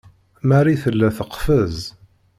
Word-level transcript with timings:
Marie 0.49 0.81
tella 0.83 1.09
teqfez. 1.17 1.77